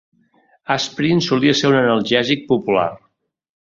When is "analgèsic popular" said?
1.85-2.93